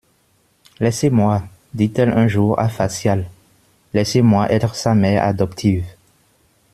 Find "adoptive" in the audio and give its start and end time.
5.23-5.85